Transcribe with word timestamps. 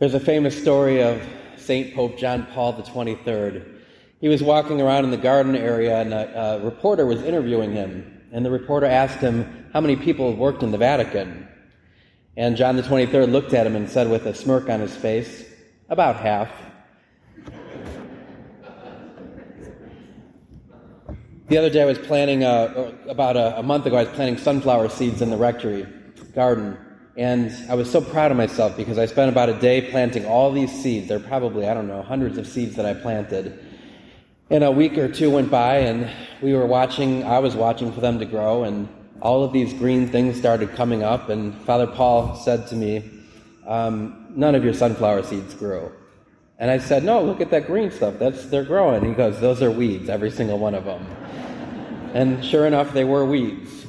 There's 0.00 0.14
a 0.14 0.20
famous 0.20 0.60
story 0.60 1.00
of 1.04 1.22
St. 1.56 1.94
Pope 1.94 2.18
John 2.18 2.48
Paul 2.52 2.76
XXIII. 2.82 3.62
He 4.20 4.26
was 4.26 4.42
walking 4.42 4.80
around 4.80 5.04
in 5.04 5.12
the 5.12 5.16
garden 5.16 5.54
area, 5.54 6.00
and 6.00 6.12
a, 6.12 6.40
a, 6.40 6.64
reporter 6.64 7.06
was 7.06 7.22
interviewing 7.22 7.72
him. 7.72 8.24
And 8.32 8.44
the 8.44 8.50
reporter 8.50 8.86
asked 8.86 9.18
him 9.18 9.68
how 9.72 9.80
many 9.80 9.94
people 9.94 10.34
worked 10.34 10.64
in 10.64 10.72
the 10.72 10.78
Vatican. 10.78 11.46
And 12.36 12.56
John 12.56 12.76
XXIII 12.76 13.26
looked 13.26 13.54
at 13.54 13.68
him 13.68 13.76
and 13.76 13.88
said 13.88 14.10
with 14.10 14.26
a 14.26 14.34
smirk 14.34 14.68
on 14.68 14.80
his 14.80 14.96
face, 14.96 15.44
About 15.88 16.16
half. 16.16 16.50
The 21.46 21.56
other 21.56 21.70
day 21.70 21.82
I 21.82 21.86
was 21.86 21.98
planting, 21.98 22.42
uh, 22.42 22.94
about 23.06 23.36
a, 23.36 23.60
a 23.60 23.62
month 23.62 23.86
ago, 23.86 23.96
I 23.96 24.04
was 24.04 24.12
planting 24.14 24.38
sunflower 24.38 24.88
seeds 24.88 25.22
in 25.22 25.30
the 25.30 25.36
rectory 25.36 25.86
garden. 26.34 26.83
And 27.16 27.52
I 27.70 27.74
was 27.74 27.90
so 27.90 28.00
proud 28.00 28.32
of 28.32 28.36
myself 28.36 28.76
because 28.76 28.98
I 28.98 29.06
spent 29.06 29.30
about 29.30 29.48
a 29.48 29.54
day 29.54 29.88
planting 29.90 30.26
all 30.26 30.50
these 30.50 30.72
seeds. 30.72 31.08
There 31.08 31.18
are 31.18 31.20
probably, 31.20 31.68
I 31.68 31.74
don't 31.74 31.86
know, 31.86 32.02
hundreds 32.02 32.38
of 32.38 32.46
seeds 32.46 32.74
that 32.74 32.86
I 32.86 32.94
planted. 32.94 33.64
And 34.50 34.64
a 34.64 34.70
week 34.70 34.98
or 34.98 35.08
two 35.08 35.30
went 35.30 35.50
by, 35.50 35.78
and 35.78 36.10
we 36.42 36.54
were 36.54 36.66
watching, 36.66 37.22
I 37.24 37.38
was 37.38 37.54
watching 37.54 37.92
for 37.92 38.00
them 38.00 38.18
to 38.18 38.24
grow, 38.24 38.64
and 38.64 38.88
all 39.22 39.44
of 39.44 39.52
these 39.52 39.72
green 39.72 40.08
things 40.08 40.36
started 40.36 40.72
coming 40.74 41.02
up. 41.02 41.28
And 41.28 41.54
Father 41.62 41.86
Paul 41.86 42.36
said 42.36 42.66
to 42.68 42.76
me, 42.76 43.10
um, 43.66 44.20
None 44.36 44.56
of 44.56 44.64
your 44.64 44.74
sunflower 44.74 45.22
seeds 45.22 45.54
grew. 45.54 45.92
And 46.58 46.70
I 46.70 46.78
said, 46.78 47.04
No, 47.04 47.22
look 47.22 47.40
at 47.40 47.50
that 47.50 47.66
green 47.66 47.92
stuff. 47.92 48.18
That's, 48.18 48.46
they're 48.46 48.64
growing. 48.64 49.04
He 49.04 49.12
goes, 49.12 49.40
Those 49.40 49.62
are 49.62 49.70
weeds, 49.70 50.08
every 50.08 50.30
single 50.30 50.58
one 50.58 50.74
of 50.74 50.84
them. 50.84 51.06
And 52.12 52.44
sure 52.44 52.66
enough, 52.66 52.92
they 52.92 53.04
were 53.04 53.24
weeds. 53.24 53.83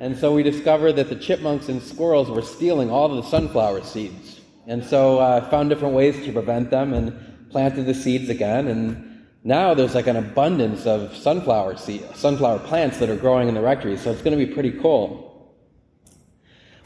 And 0.00 0.16
so 0.16 0.32
we 0.32 0.42
discovered 0.42 0.94
that 0.94 1.10
the 1.10 1.16
chipmunks 1.16 1.68
and 1.68 1.82
squirrels 1.82 2.30
were 2.30 2.40
stealing 2.40 2.90
all 2.90 3.08
the 3.08 3.22
sunflower 3.22 3.84
seeds. 3.84 4.40
And 4.66 4.82
so 4.82 5.18
I 5.18 5.38
uh, 5.38 5.50
found 5.50 5.68
different 5.68 5.94
ways 5.94 6.24
to 6.24 6.32
prevent 6.32 6.70
them 6.70 6.94
and 6.94 7.50
planted 7.50 7.84
the 7.84 7.92
seeds 7.92 8.30
again. 8.30 8.68
And 8.68 9.26
now 9.44 9.74
there's 9.74 9.94
like 9.94 10.06
an 10.06 10.16
abundance 10.16 10.86
of 10.86 11.14
sunflower 11.14 11.76
seed, 11.76 12.02
sunflower 12.14 12.60
plants 12.60 12.98
that 12.98 13.10
are 13.10 13.16
growing 13.16 13.48
in 13.48 13.54
the 13.54 13.60
rectory. 13.60 13.98
So 13.98 14.10
it's 14.10 14.22
going 14.22 14.38
to 14.38 14.42
be 14.42 14.50
pretty 14.50 14.72
cool. 14.72 15.54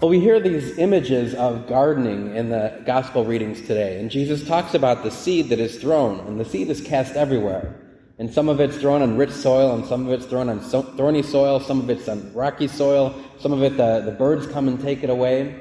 Well, 0.00 0.08
we 0.08 0.18
hear 0.18 0.40
these 0.40 0.78
images 0.78 1.34
of 1.34 1.66
gardening 1.66 2.34
in 2.34 2.48
the 2.48 2.82
gospel 2.86 3.24
readings 3.26 3.60
today. 3.60 4.00
And 4.00 4.10
Jesus 4.10 4.46
talks 4.46 4.74
about 4.74 5.02
the 5.02 5.10
seed 5.10 5.50
that 5.50 5.60
is 5.60 5.78
thrown, 5.78 6.20
and 6.20 6.40
the 6.40 6.44
seed 6.44 6.70
is 6.70 6.80
cast 6.80 7.14
everywhere. 7.14 7.81
And 8.22 8.32
some 8.32 8.48
of 8.48 8.60
it's 8.60 8.76
thrown 8.76 9.02
on 9.02 9.16
rich 9.16 9.32
soil, 9.32 9.74
and 9.74 9.84
some 9.84 10.06
of 10.06 10.12
it's 10.12 10.26
thrown 10.26 10.48
on 10.48 10.60
thorny 10.60 11.24
soil, 11.24 11.58
some 11.58 11.80
of 11.80 11.90
it's 11.90 12.08
on 12.08 12.32
rocky 12.32 12.68
soil, 12.68 13.20
some 13.40 13.52
of 13.52 13.64
it 13.64 13.76
the, 13.76 14.00
the 14.04 14.12
birds 14.12 14.46
come 14.46 14.68
and 14.68 14.80
take 14.80 15.02
it 15.02 15.10
away. 15.10 15.60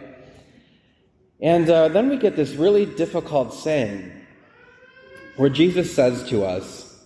And 1.42 1.68
uh, 1.68 1.88
then 1.88 2.08
we 2.08 2.18
get 2.18 2.36
this 2.36 2.52
really 2.52 2.86
difficult 2.86 3.56
saying 3.56 4.12
where 5.38 5.50
Jesus 5.50 5.92
says 5.92 6.30
to 6.30 6.46
us, 6.46 7.04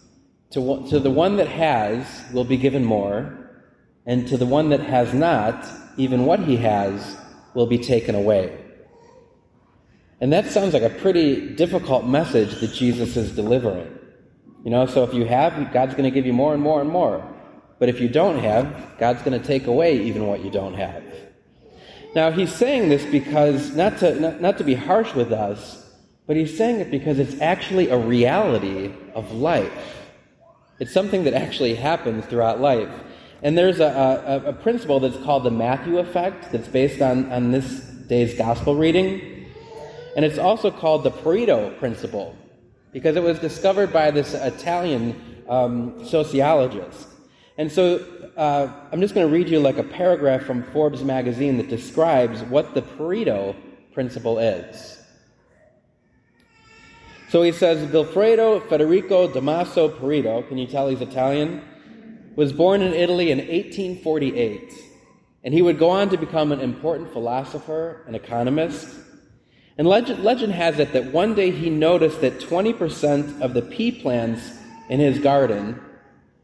to, 0.52 0.86
to 0.90 1.00
the 1.00 1.10
one 1.10 1.38
that 1.38 1.48
has 1.48 2.06
will 2.34 2.44
be 2.44 2.58
given 2.58 2.84
more, 2.84 3.64
and 4.06 4.28
to 4.28 4.36
the 4.36 4.46
one 4.46 4.72
that 4.72 4.82
has 4.82 5.14
not, 5.14 5.66
even 5.96 6.26
what 6.26 6.42
he 6.42 6.58
has 6.58 7.16
will 7.54 7.68
be 7.68 7.78
taken 7.78 8.14
away. 8.14 8.62
And 10.20 10.34
that 10.34 10.48
sounds 10.48 10.74
like 10.74 10.84
a 10.84 10.90
pretty 10.90 11.56
difficult 11.56 12.06
message 12.06 12.60
that 12.60 12.74
Jesus 12.74 13.16
is 13.16 13.34
delivering. 13.34 13.95
You 14.66 14.72
know, 14.72 14.88
so 14.88 15.04
if 15.04 15.14
you 15.14 15.26
have, 15.26 15.72
God's 15.72 15.94
going 15.94 16.06
to 16.06 16.12
give 16.12 16.26
you 16.26 16.34
more 16.34 16.52
and 16.52 16.62
more 16.62 16.82
and 16.82 16.90
more. 16.90 17.24
But 17.78 17.88
if 17.88 18.02
you 18.02 18.10
don't 18.10 18.40
have, 18.40 18.98
God's 18.98 19.22
going 19.22 19.40
to 19.40 19.48
take 19.48 19.68
away 19.68 20.02
even 20.02 20.26
what 20.26 20.44
you 20.44 20.50
don't 20.50 20.74
have. 20.74 21.04
Now, 22.16 22.32
he's 22.32 22.52
saying 22.52 22.90
this 22.90 23.06
because, 23.06 23.76
not 23.76 24.00
to, 24.00 24.20
not, 24.20 24.42
not 24.42 24.58
to 24.58 24.64
be 24.64 24.74
harsh 24.74 25.14
with 25.14 25.32
us, 25.32 25.88
but 26.26 26.36
he's 26.36 26.58
saying 26.58 26.80
it 26.80 26.90
because 26.90 27.20
it's 27.20 27.40
actually 27.42 27.90
a 27.90 27.98
reality 27.98 28.92
of 29.14 29.32
life. 29.34 30.08
It's 30.80 30.92
something 30.92 31.26
that 31.26 31.36
actually 31.36 31.76
happens 31.76 32.26
throughout 32.26 32.60
life. 32.60 32.90
And 33.44 33.56
there's 33.56 33.80
a, 33.80 34.42
a, 34.46 34.50
a 34.50 34.54
principle 34.54 35.00
that's 35.00 35.24
called 35.24 35.44
the 35.44 35.52
Matthew 35.52 36.00
effect 36.00 36.52
that's 36.52 36.68
based 36.68 37.04
on, 37.04 37.32
on 37.32 37.52
this 37.52 37.82
day's 38.08 38.36
gospel 38.36 38.76
reading. 38.76 39.46
And 40.16 40.26
it's 40.26 40.40
also 40.40 40.72
called 40.72 41.04
the 41.04 41.12
Pareto 41.12 41.78
principle 41.78 42.36
because 42.96 43.18
it 43.18 43.24
was 43.24 43.38
discovered 43.40 43.92
by 43.92 44.10
this 44.10 44.34
Italian 44.34 45.44
um, 45.50 46.06
sociologist. 46.06 47.10
And 47.58 47.70
so 47.70 48.32
uh, 48.38 48.72
I'm 48.90 49.02
just 49.02 49.14
going 49.14 49.28
to 49.28 49.34
read 49.34 49.50
you 49.50 49.60
like 49.60 49.78
a 49.78 49.84
paragraph 49.84 50.44
from 50.44 50.64
Forbes 50.72 51.04
magazine 51.04 51.58
that 51.58 51.68
describes 51.68 52.42
what 52.44 52.74
the 52.74 52.82
Pareto 52.82 53.54
principle 53.94 54.40
is. 54.40 55.04
So 57.28 57.44
he 57.44 57.52
says 57.52 57.86
Vilfredo 57.92 58.66
Federico 58.70 59.28
Damaso 59.28 59.90
Pareto, 60.00 60.48
can 60.48 60.58
you 60.58 60.66
tell 60.66 60.88
he's 60.88 61.02
Italian? 61.02 61.68
Was 62.38 62.54
born 62.54 62.82
in 62.82 62.94
Italy 62.94 63.30
in 63.30 63.40
1848. 63.40 64.74
And 65.44 65.54
he 65.54 65.62
would 65.62 65.78
go 65.78 65.90
on 65.90 66.08
to 66.12 66.18
become 66.18 66.54
an 66.54 66.62
important 66.62 67.12
philosopher, 67.12 68.06
an 68.08 68.16
economist, 68.16 68.88
and 69.78 69.88
legend, 69.88 70.24
legend 70.24 70.54
has 70.54 70.80
it 70.80 70.94
that 70.94 71.12
one 71.12 71.36
day 71.36 71.52
he 71.52 71.70
noticed 71.70 72.22
that 72.22 72.40
20% 72.40 73.42
of 73.42 73.54
the 73.54 73.62
pea 73.62 73.92
plants 73.92 74.52
in 74.90 75.00
his 75.00 75.20
garden 75.20 75.82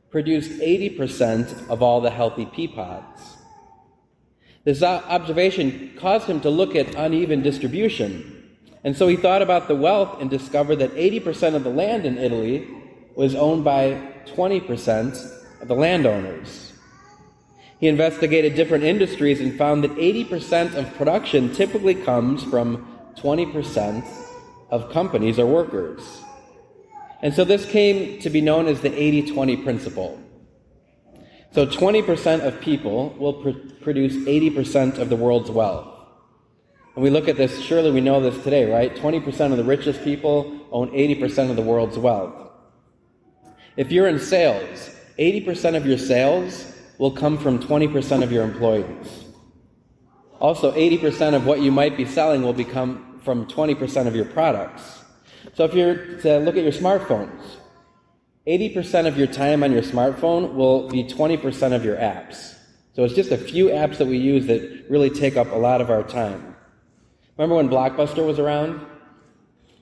produced 0.09 0.51
80% 0.59 1.69
of 1.69 1.81
all 1.81 2.01
the 2.01 2.09
healthy 2.09 2.45
pea 2.45 2.67
pods. 2.67 3.37
This 4.63 4.83
observation 4.83 5.93
caused 5.97 6.27
him 6.27 6.41
to 6.41 6.49
look 6.49 6.75
at 6.75 6.93
uneven 6.95 7.41
distribution. 7.41 8.57
And 8.83 8.95
so 8.95 9.07
he 9.07 9.15
thought 9.15 9.41
about 9.41 9.67
the 9.67 9.75
wealth 9.75 10.21
and 10.21 10.29
discovered 10.29 10.77
that 10.77 10.93
80% 10.93 11.55
of 11.55 11.63
the 11.63 11.69
land 11.69 12.05
in 12.05 12.17
Italy 12.17 12.67
was 13.15 13.33
owned 13.33 13.63
by 13.63 14.01
20% 14.27 15.61
of 15.61 15.67
the 15.67 15.75
landowners. 15.75 16.73
He 17.79 17.87
investigated 17.87 18.55
different 18.55 18.83
industries 18.83 19.41
and 19.41 19.57
found 19.57 19.83
that 19.83 19.95
80% 19.95 20.75
of 20.75 20.93
production 20.95 21.53
typically 21.53 21.95
comes 21.95 22.43
from 22.43 22.90
20% 23.21 24.05
of 24.69 24.91
companies 24.91 25.37
are 25.37 25.45
workers. 25.45 26.21
And 27.21 27.33
so 27.33 27.43
this 27.43 27.65
came 27.65 28.19
to 28.21 28.29
be 28.29 28.41
known 28.41 28.67
as 28.67 28.81
the 28.81 28.91
80 28.93 29.31
20 29.33 29.57
principle. 29.57 30.19
So 31.53 31.67
20% 31.67 32.45
of 32.45 32.61
people 32.61 33.09
will 33.19 33.33
pr- 33.33 33.73
produce 33.81 34.15
80% 34.25 34.97
of 34.97 35.09
the 35.09 35.15
world's 35.15 35.51
wealth. 35.51 35.87
And 36.95 37.03
we 37.03 37.09
look 37.09 37.27
at 37.27 37.37
this, 37.37 37.61
surely 37.61 37.91
we 37.91 38.01
know 38.01 38.21
this 38.21 38.41
today, 38.43 38.71
right? 38.71 38.95
20% 38.95 39.51
of 39.51 39.57
the 39.57 39.63
richest 39.63 40.03
people 40.03 40.59
own 40.71 40.89
80% 40.91 41.49
of 41.49 41.55
the 41.55 41.61
world's 41.61 41.97
wealth. 41.97 42.49
If 43.77 43.91
you're 43.91 44.07
in 44.07 44.19
sales, 44.19 44.95
80% 45.19 45.75
of 45.75 45.85
your 45.85 45.97
sales 45.97 46.73
will 46.97 47.11
come 47.11 47.37
from 47.37 47.59
20% 47.59 48.23
of 48.23 48.31
your 48.31 48.43
employees. 48.43 49.25
Also, 50.39 50.71
80% 50.71 51.35
of 51.35 51.45
what 51.45 51.61
you 51.61 51.71
might 51.71 51.95
be 51.95 52.05
selling 52.05 52.41
will 52.41 52.53
become 52.53 53.10
from 53.21 53.45
20% 53.45 54.07
of 54.07 54.15
your 54.15 54.25
products. 54.25 55.03
So 55.53 55.65
if 55.65 55.73
you're 55.73 56.19
to 56.21 56.39
look 56.39 56.55
at 56.57 56.63
your 56.63 56.71
smartphones, 56.71 57.41
80% 58.47 59.07
of 59.07 59.17
your 59.17 59.27
time 59.27 59.63
on 59.63 59.71
your 59.71 59.83
smartphone 59.83 60.53
will 60.53 60.89
be 60.89 61.03
20% 61.03 61.73
of 61.73 61.85
your 61.85 61.95
apps. 61.95 62.55
So 62.93 63.03
it's 63.03 63.13
just 63.13 63.31
a 63.31 63.37
few 63.37 63.67
apps 63.67 63.97
that 63.97 64.07
we 64.07 64.17
use 64.17 64.47
that 64.47 64.85
really 64.89 65.09
take 65.09 65.37
up 65.37 65.51
a 65.51 65.55
lot 65.55 65.79
of 65.79 65.89
our 65.89 66.03
time. 66.03 66.55
Remember 67.37 67.55
when 67.55 67.69
Blockbuster 67.69 68.25
was 68.25 68.39
around? 68.39 68.85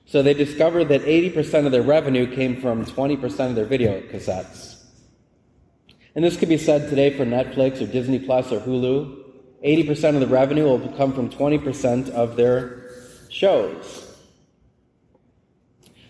So 0.06 0.22
they 0.22 0.34
discovered 0.34 0.86
that 0.86 1.02
80% 1.02 1.66
of 1.66 1.72
their 1.72 1.82
revenue 1.82 2.32
came 2.34 2.60
from 2.60 2.84
20% 2.84 3.48
of 3.48 3.54
their 3.54 3.64
video 3.64 4.00
cassettes. 4.00 4.84
And 6.14 6.24
this 6.24 6.36
could 6.36 6.48
be 6.48 6.58
said 6.58 6.88
today 6.90 7.16
for 7.16 7.24
Netflix 7.24 7.80
or 7.80 7.86
Disney 7.86 8.18
Plus 8.18 8.52
or 8.52 8.60
Hulu. 8.60 9.18
80% 9.64 10.14
of 10.14 10.20
the 10.20 10.26
revenue 10.26 10.64
will 10.64 10.88
come 10.96 11.12
from 11.12 11.30
20% 11.30 12.10
of 12.10 12.36
their 12.36 12.89
shows. 13.30 14.06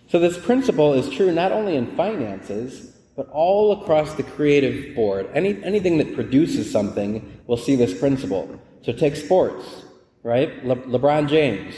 So, 0.09 0.19
this 0.19 0.39
principle 0.39 0.95
is 0.95 1.09
true 1.09 1.33
not 1.33 1.53
only 1.53 1.77
in 1.77 1.87
finances, 1.95 2.97
but 3.15 3.29
all 3.31 3.81
across 3.81 4.15
the 4.15 4.23
creative 4.23 4.95
board. 4.97 5.31
Any, 5.35 5.63
anything 5.63 5.99
that 5.99 6.15
produces 6.15 6.71
something 6.71 7.41
will 7.47 7.57
see 7.57 7.77
this 7.77 7.99
principle. 7.99 8.61
So, 8.83 8.93
take 8.93 9.15
sports, 9.15 9.85
right? 10.23 10.65
Le- 10.65 10.77
LeBron 10.77 11.29
James. 11.29 11.75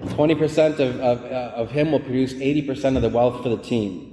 20% 0.00 0.80
of, 0.80 1.00
of, 1.00 1.24
uh, 1.24 1.52
of 1.54 1.70
him 1.70 1.92
will 1.92 2.00
produce 2.00 2.34
80% 2.34 2.96
of 2.96 3.02
the 3.02 3.08
wealth 3.08 3.42
for 3.42 3.48
the 3.48 3.56
team. 3.56 4.11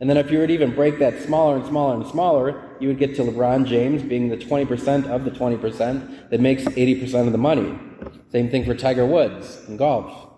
And 0.00 0.10
then 0.10 0.18
if 0.18 0.30
you 0.30 0.38
were 0.38 0.46
to 0.46 0.52
even 0.52 0.74
break 0.74 0.98
that 0.98 1.22
smaller 1.22 1.56
and 1.56 1.66
smaller 1.66 1.94
and 1.94 2.06
smaller, 2.06 2.62
you 2.80 2.88
would 2.88 2.98
get 2.98 3.16
to 3.16 3.22
LeBron 3.22 3.66
James 3.66 4.02
being 4.02 4.28
the 4.28 4.36
20% 4.36 5.06
of 5.06 5.24
the 5.24 5.30
20% 5.30 6.30
that 6.30 6.40
makes 6.40 6.64
80% 6.64 7.26
of 7.26 7.32
the 7.32 7.38
money. 7.38 7.78
Same 8.30 8.50
thing 8.50 8.64
for 8.64 8.74
Tiger 8.74 9.06
Woods 9.06 9.64
in 9.68 9.78
golf. 9.78 10.28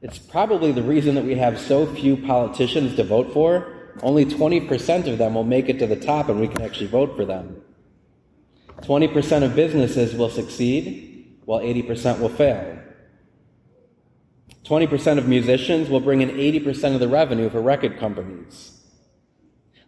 It's 0.00 0.18
probably 0.18 0.72
the 0.72 0.82
reason 0.82 1.14
that 1.16 1.24
we 1.24 1.34
have 1.34 1.58
so 1.58 1.86
few 1.86 2.16
politicians 2.16 2.96
to 2.96 3.04
vote 3.04 3.32
for. 3.32 3.92
Only 4.02 4.24
20% 4.24 5.06
of 5.08 5.18
them 5.18 5.34
will 5.34 5.44
make 5.44 5.68
it 5.68 5.78
to 5.80 5.86
the 5.86 5.96
top 5.96 6.28
and 6.28 6.40
we 6.40 6.48
can 6.48 6.62
actually 6.62 6.86
vote 6.86 7.16
for 7.16 7.24
them. 7.24 7.62
20% 8.82 9.42
of 9.42 9.54
businesses 9.54 10.14
will 10.14 10.30
succeed 10.30 11.38
while 11.44 11.60
80% 11.60 12.20
will 12.20 12.28
fail. 12.28 12.78
20% 14.66 15.18
of 15.18 15.28
musicians 15.28 15.88
will 15.88 16.00
bring 16.00 16.22
in 16.22 16.30
80% 16.30 16.94
of 16.94 17.00
the 17.00 17.08
revenue 17.08 17.48
for 17.48 17.62
record 17.62 17.98
companies. 17.98 18.72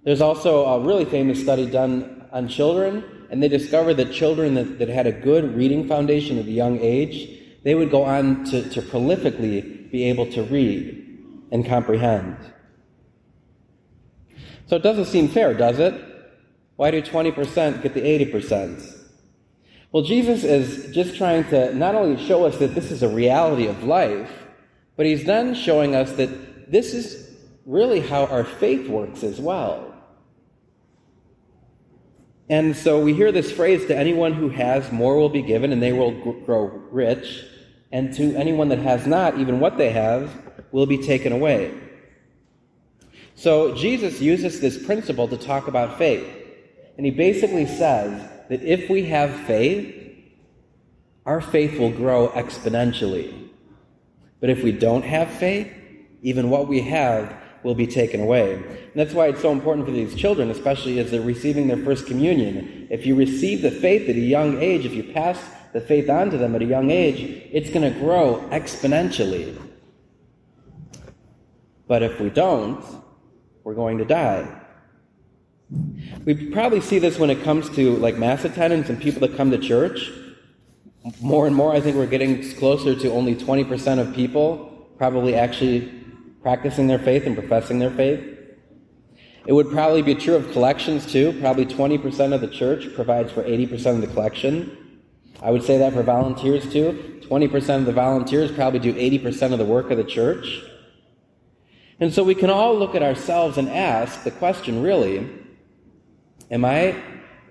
There's 0.04 0.20
also 0.20 0.64
a 0.66 0.80
really 0.80 1.04
famous 1.04 1.42
study 1.42 1.68
done 1.68 2.26
on 2.30 2.46
children, 2.46 3.04
and 3.30 3.42
they 3.42 3.48
discovered 3.48 3.94
that 3.94 4.12
children 4.12 4.54
that, 4.54 4.78
that 4.78 4.88
had 4.88 5.06
a 5.06 5.12
good 5.12 5.56
reading 5.56 5.88
foundation 5.88 6.38
at 6.38 6.46
a 6.46 6.50
young 6.50 6.78
age, 6.78 7.28
they 7.64 7.74
would 7.74 7.90
go 7.90 8.04
on 8.04 8.44
to, 8.44 8.68
to 8.70 8.80
prolifically 8.80 9.90
be 9.90 10.04
able 10.04 10.30
to 10.32 10.44
read 10.44 11.24
and 11.50 11.66
comprehend. 11.66 12.36
So 14.66 14.76
it 14.76 14.82
doesn't 14.82 15.06
seem 15.06 15.28
fair, 15.28 15.54
does 15.54 15.78
it? 15.78 15.94
Why 16.76 16.92
do 16.92 17.02
20% 17.02 17.82
get 17.82 17.94
the 17.94 18.02
80%? 18.02 18.96
Well, 19.90 20.04
Jesus 20.04 20.44
is 20.44 20.94
just 20.94 21.16
trying 21.16 21.44
to 21.48 21.74
not 21.74 21.96
only 21.96 22.22
show 22.24 22.44
us 22.44 22.58
that 22.58 22.74
this 22.76 22.92
is 22.92 23.02
a 23.02 23.08
reality 23.08 23.66
of 23.66 23.82
life, 23.82 24.30
but 24.98 25.06
he's 25.06 25.24
then 25.24 25.54
showing 25.54 25.94
us 25.94 26.10
that 26.14 26.72
this 26.72 26.92
is 26.92 27.30
really 27.64 28.00
how 28.00 28.26
our 28.26 28.42
faith 28.42 28.88
works 28.88 29.22
as 29.22 29.40
well. 29.40 29.94
And 32.50 32.76
so 32.76 33.00
we 33.00 33.14
hear 33.14 33.30
this 33.30 33.52
phrase 33.52 33.86
to 33.86 33.96
anyone 33.96 34.32
who 34.32 34.48
has, 34.48 34.90
more 34.90 35.16
will 35.16 35.28
be 35.28 35.42
given, 35.42 35.72
and 35.72 35.80
they 35.80 35.92
will 35.92 36.10
grow 36.44 36.64
rich. 36.90 37.44
And 37.92 38.12
to 38.14 38.34
anyone 38.34 38.70
that 38.70 38.80
has 38.80 39.06
not, 39.06 39.38
even 39.38 39.60
what 39.60 39.78
they 39.78 39.90
have 39.90 40.32
will 40.72 40.86
be 40.86 40.98
taken 40.98 41.32
away. 41.32 41.72
So 43.36 43.76
Jesus 43.76 44.20
uses 44.20 44.60
this 44.60 44.84
principle 44.84 45.28
to 45.28 45.36
talk 45.36 45.68
about 45.68 45.96
faith. 45.96 46.26
And 46.96 47.06
he 47.06 47.12
basically 47.12 47.66
says 47.66 48.20
that 48.48 48.62
if 48.64 48.90
we 48.90 49.04
have 49.04 49.32
faith, 49.46 49.94
our 51.24 51.40
faith 51.40 51.78
will 51.78 51.92
grow 51.92 52.30
exponentially. 52.30 53.47
But 54.40 54.50
if 54.50 54.62
we 54.62 54.72
don't 54.72 55.04
have 55.04 55.30
faith, 55.30 55.72
even 56.22 56.50
what 56.50 56.68
we 56.68 56.80
have 56.82 57.36
will 57.62 57.74
be 57.74 57.86
taken 57.86 58.20
away. 58.20 58.54
And 58.54 58.92
that's 58.94 59.12
why 59.12 59.28
it's 59.28 59.42
so 59.42 59.52
important 59.52 59.86
for 59.86 59.92
these 59.92 60.14
children, 60.14 60.50
especially 60.50 60.98
as 60.98 61.10
they're 61.10 61.20
receiving 61.20 61.66
their 61.66 61.76
first 61.76 62.06
communion. 62.06 62.86
If 62.90 63.04
you 63.04 63.14
receive 63.14 63.62
the 63.62 63.70
faith 63.70 64.08
at 64.08 64.16
a 64.16 64.20
young 64.20 64.60
age, 64.60 64.84
if 64.84 64.94
you 64.94 65.02
pass 65.12 65.38
the 65.72 65.80
faith 65.80 66.08
on 66.08 66.30
to 66.30 66.38
them 66.38 66.54
at 66.54 66.62
a 66.62 66.64
young 66.64 66.90
age, 66.90 67.48
it's 67.52 67.70
going 67.70 67.92
to 67.92 67.98
grow 67.98 68.48
exponentially. 68.50 69.60
But 71.86 72.02
if 72.02 72.20
we 72.20 72.30
don't, 72.30 72.84
we're 73.64 73.74
going 73.74 73.98
to 73.98 74.04
die. 74.04 74.46
We 76.24 76.50
probably 76.50 76.80
see 76.80 76.98
this 76.98 77.18
when 77.18 77.30
it 77.30 77.42
comes 77.42 77.68
to 77.70 77.96
like 77.96 78.16
mass 78.16 78.44
attendance 78.44 78.88
and 78.88 79.00
people 79.00 79.20
that 79.20 79.36
come 79.36 79.50
to 79.50 79.58
church. 79.58 80.10
More 81.20 81.46
and 81.46 81.54
more, 81.54 81.72
I 81.72 81.80
think 81.80 81.96
we're 81.96 82.06
getting 82.06 82.42
closer 82.56 82.94
to 82.94 83.12
only 83.12 83.34
20% 83.34 83.98
of 83.98 84.14
people 84.14 84.68
probably 84.98 85.34
actually 85.36 85.92
practicing 86.42 86.88
their 86.88 86.98
faith 86.98 87.24
and 87.24 87.36
professing 87.36 87.78
their 87.78 87.90
faith. 87.90 88.20
It 89.46 89.52
would 89.52 89.70
probably 89.70 90.02
be 90.02 90.14
true 90.14 90.34
of 90.34 90.50
collections 90.52 91.10
too. 91.10 91.32
Probably 91.40 91.64
20% 91.64 92.34
of 92.34 92.40
the 92.40 92.48
church 92.48 92.92
provides 92.94 93.32
for 93.32 93.42
80% 93.42 93.94
of 93.94 94.00
the 94.00 94.06
collection. 94.08 95.00
I 95.40 95.50
would 95.50 95.62
say 95.62 95.78
that 95.78 95.92
for 95.92 96.02
volunteers 96.02 96.70
too. 96.70 97.20
20% 97.22 97.76
of 97.76 97.86
the 97.86 97.92
volunteers 97.92 98.50
probably 98.50 98.80
do 98.80 98.92
80% 98.92 99.52
of 99.52 99.58
the 99.58 99.64
work 99.64 99.90
of 99.90 99.96
the 99.96 100.04
church. 100.04 100.62
And 102.00 102.12
so 102.12 102.22
we 102.22 102.34
can 102.34 102.50
all 102.50 102.76
look 102.76 102.94
at 102.94 103.02
ourselves 103.02 103.56
and 103.56 103.68
ask 103.68 104.22
the 104.24 104.30
question 104.30 104.82
really, 104.82 105.28
am 106.50 106.64
I 106.64 107.00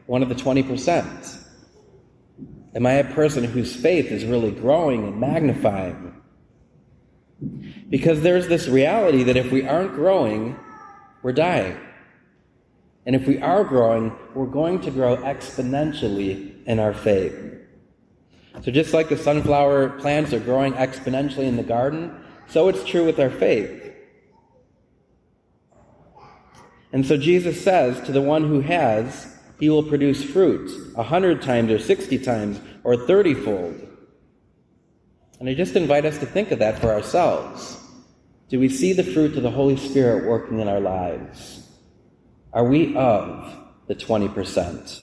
one 0.05 0.21
of 0.21 0.29
the 0.29 0.35
20%? 0.35 1.46
Am 2.77 2.85
I 2.85 2.93
a 2.93 3.13
person 3.15 3.43
whose 3.43 3.75
faith 3.75 4.11
is 4.11 4.23
really 4.23 4.51
growing 4.51 5.03
and 5.07 5.19
magnifying? 5.19 6.13
Because 7.89 8.21
there's 8.21 8.47
this 8.47 8.67
reality 8.67 9.23
that 9.23 9.35
if 9.35 9.51
we 9.51 9.67
aren't 9.67 9.95
growing, 9.95 10.55
we're 11.23 11.33
dying. 11.33 11.75
And 13.07 13.15
if 13.15 13.25
we 13.25 13.41
are 13.41 13.63
growing, 13.63 14.15
we're 14.35 14.45
going 14.45 14.79
to 14.81 14.91
grow 14.91 15.17
exponentially 15.17 16.63
in 16.67 16.77
our 16.77 16.93
faith. 16.93 17.35
So, 18.61 18.69
just 18.69 18.93
like 18.93 19.09
the 19.09 19.17
sunflower 19.17 19.97
plants 19.99 20.31
are 20.31 20.39
growing 20.39 20.73
exponentially 20.73 21.45
in 21.45 21.57
the 21.57 21.63
garden, 21.63 22.15
so 22.47 22.67
it's 22.67 22.83
true 22.83 23.07
with 23.07 23.19
our 23.19 23.31
faith. 23.31 23.91
And 26.93 27.03
so 27.07 27.17
Jesus 27.17 27.59
says 27.59 28.05
to 28.05 28.11
the 28.11 28.21
one 28.21 28.43
who 28.47 28.61
has, 28.61 29.36
he 29.59 29.69
will 29.69 29.83
produce 29.83 30.23
fruit 30.23 30.69
a 30.95 31.03
hundred 31.03 31.41
times 31.41 31.71
or 31.71 31.79
sixty 31.79 32.17
times 32.17 32.59
or 32.83 32.95
thirtyfold. 32.95 33.87
And 35.39 35.49
I 35.49 35.53
just 35.53 35.75
invite 35.75 36.05
us 36.05 36.17
to 36.19 36.25
think 36.25 36.51
of 36.51 36.59
that 36.59 36.79
for 36.79 36.91
ourselves. 36.91 37.79
Do 38.49 38.59
we 38.59 38.69
see 38.69 38.93
the 38.93 39.03
fruit 39.03 39.35
of 39.35 39.43
the 39.43 39.51
Holy 39.51 39.75
Spirit 39.75 40.27
working 40.27 40.59
in 40.59 40.67
our 40.67 40.79
lives? 40.79 41.67
Are 42.53 42.63
we 42.63 42.95
of 42.95 43.53
the 43.87 43.95
20%? 43.95 44.95